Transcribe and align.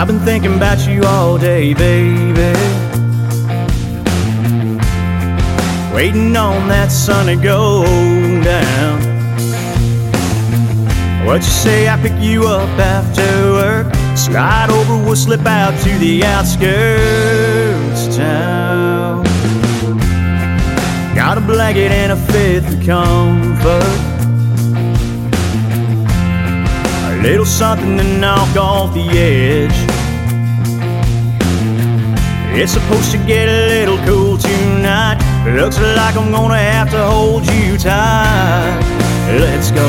I've 0.00 0.06
been 0.06 0.20
thinking 0.20 0.54
about 0.54 0.88
you 0.88 1.02
all 1.02 1.36
day, 1.36 1.74
baby. 1.74 2.58
Waiting 5.94 6.34
on 6.38 6.68
that 6.68 6.88
sun 6.90 7.26
to 7.26 7.36
go 7.36 7.84
down. 8.42 8.98
What 11.26 11.42
you 11.42 11.50
say? 11.50 11.90
I 11.90 12.00
pick 12.00 12.18
you 12.18 12.46
up 12.46 12.70
after 12.78 13.52
work. 13.52 13.94
Slide 14.16 14.70
over, 14.70 15.04
we'll 15.04 15.16
slip 15.16 15.44
out 15.44 15.78
to 15.82 15.90
the 15.98 16.24
outskirts 16.24 18.06
of 18.06 18.16
town. 18.16 19.24
Got 21.14 21.36
a 21.36 21.42
blanket 21.42 21.92
and 21.92 22.12
a 22.12 22.16
fifth 22.16 22.72
of 22.72 22.86
comfort. 22.86 23.84
A 27.04 27.22
little 27.22 27.44
something 27.44 27.98
to 27.98 28.18
knock 28.18 28.56
off 28.56 28.94
the 28.94 29.06
edge. 29.10 29.89
It's 32.60 32.72
supposed 32.72 33.10
to 33.12 33.16
get 33.16 33.48
a 33.48 33.68
little 33.72 33.96
cool 34.04 34.36
tonight. 34.36 35.16
Looks 35.56 35.80
like 35.80 36.14
I'm 36.14 36.30
gonna 36.30 36.60
have 36.60 36.90
to 36.90 37.00
hold 37.08 37.48
you 37.48 37.78
tight. 37.78 38.76
Let's 39.40 39.72
go. 39.72 39.88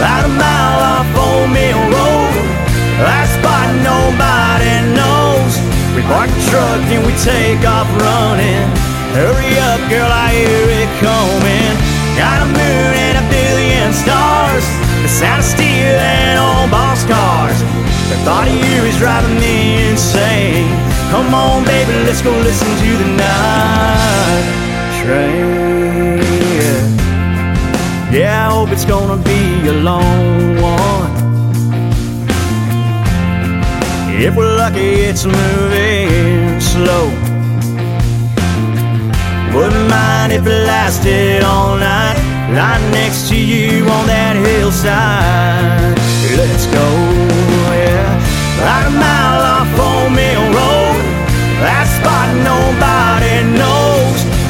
About 0.00 0.24
a 0.24 0.32
mile 0.32 0.80
off 0.96 1.08
Old 1.20 1.52
Mill 1.52 1.84
Road. 1.92 2.40
That 2.96 3.28
spot 3.28 3.68
nobody 3.84 4.72
knows. 4.96 5.60
We 5.92 6.00
park 6.08 6.32
the 6.32 6.42
truck 6.48 6.80
and 6.88 7.04
we 7.04 7.12
take 7.20 7.60
off 7.68 7.84
running. 8.00 8.64
Hurry 9.12 9.52
up, 9.68 9.84
girl, 9.92 10.08
I 10.08 10.32
hear 10.32 10.64
it 10.80 10.88
coming. 11.04 11.76
Got 12.16 12.40
a 12.40 12.48
moon 12.48 12.92
and 13.04 13.20
a 13.20 13.24
billion 13.28 13.92
stars. 13.92 14.64
The 15.04 15.12
sound 15.12 15.44
of 15.44 15.44
steel 15.44 15.92
and 15.92 16.40
old 16.40 16.72
box 16.72 17.04
cars. 17.04 17.60
The 18.08 18.16
thought 18.24 18.48
of 18.48 18.54
you 18.54 18.80
is 18.88 18.96
driving 18.96 19.36
me 19.36 19.90
insane. 19.90 20.95
Come 21.10 21.34
on, 21.34 21.64
baby, 21.64 21.92
let's 22.04 22.22
go 22.22 22.30
listen 22.30 22.68
to 22.68 22.90
the 23.02 23.08
night 23.16 24.66
train. 25.06 26.18
Yeah, 28.12 28.48
I 28.48 28.52
hope 28.52 28.70
it's 28.70 28.84
gonna 28.84 29.20
be 29.22 29.68
a 29.68 29.76
long 29.90 30.60
one. 30.60 31.12
If 34.26 34.34
we're 34.34 34.56
lucky, 34.56 34.92
it's 35.08 35.24
moving 35.26 36.60
slow. 36.60 37.06
Wouldn't 39.54 39.88
mind 39.90 40.32
if 40.32 40.46
it 40.46 40.60
lasted 40.72 41.42
all 41.42 41.76
night. 41.76 42.18
Lying 42.56 42.90
next 42.92 43.28
to 43.28 43.36
you 43.36 43.84
on 43.96 44.06
that 44.06 44.36
hillside. 44.36 45.95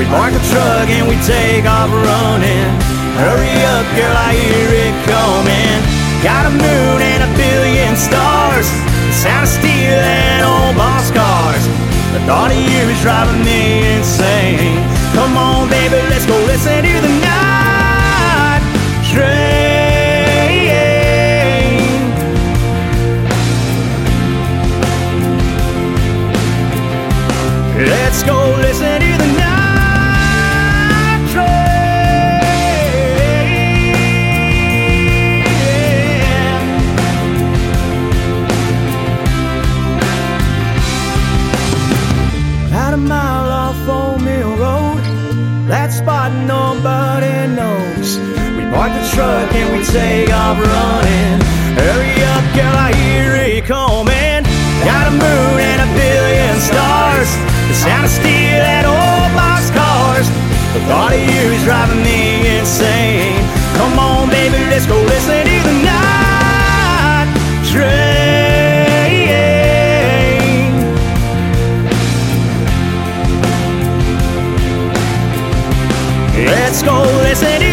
We 0.00 0.06
park 0.06 0.32
the 0.32 0.40
truck 0.48 0.88
and 0.88 1.06
we 1.06 1.16
take 1.28 1.68
off 1.68 1.92
running. 1.92 2.72
Hurry 3.20 3.52
up, 3.68 3.84
girl, 3.92 4.16
I 4.16 4.32
hear 4.32 4.72
it 4.88 4.96
coming. 5.04 5.76
Got 6.24 6.48
a 6.48 6.52
moon 6.56 7.04
and 7.04 7.20
a 7.20 7.28
billion 7.36 7.92
stars. 8.00 8.64
The 8.64 9.12
sound 9.12 9.44
of 9.44 9.52
steel 9.52 10.00
and 10.00 10.40
old 10.40 10.72
box 10.80 11.12
cars. 11.12 11.68
The 12.16 12.20
thought 12.24 12.48
of 12.48 12.56
you 12.56 12.80
is 12.88 12.96
driving 13.04 13.44
me 13.44 13.84
insane. 14.00 14.80
Come 15.12 15.36
on, 15.36 15.68
baby, 15.68 16.00
let's 16.08 16.24
go 16.24 16.40
listen 16.48 16.80
to 16.80 16.94
the 17.04 17.12
night 17.20 18.64
train. 19.12 19.60
Let's 27.84 28.22
go 28.22 28.56
listen 28.64 29.00
to 29.00 29.19
mile 43.30 43.50
off 43.64 43.88
Old 43.88 44.22
Mill 44.22 44.52
Road, 44.56 45.02
that 45.70 45.90
spot 45.92 46.30
nobody 46.54 47.34
knows. 47.58 48.08
We 48.56 48.62
park 48.74 48.90
the 48.98 49.04
truck 49.14 49.48
and 49.60 49.68
we 49.74 49.80
take 49.98 50.30
off 50.42 50.56
running. 50.58 51.38
Hurry 51.78 52.14
up, 52.34 52.44
girl, 52.56 52.76
I 52.88 52.90
hear 53.04 53.30
it 53.46 53.64
coming. 53.64 54.42
Got 54.90 55.04
a 55.12 55.14
moon 55.24 55.56
and 55.70 55.80
a 55.86 55.90
billion 56.02 56.56
stars. 56.70 57.30
The 57.68 57.76
sound 57.84 58.04
of 58.08 58.12
steel 58.18 58.29
Let's 76.70 76.84
go, 76.84 77.02
let's 77.02 77.42
let 77.42 77.62
it 77.62 77.69